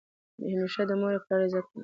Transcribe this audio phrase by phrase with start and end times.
[0.51, 1.79] همیشه د مور او پلار عزت کوه!